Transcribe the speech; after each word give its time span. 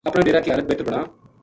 اپنا 0.09 0.21
ڈیرا 0.25 0.39
کی 0.43 0.51
حالت 0.51 0.69
بہتر 0.69 0.83
بناں 0.87 1.03